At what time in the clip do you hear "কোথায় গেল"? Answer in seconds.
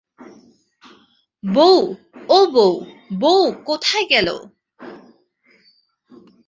3.65-4.27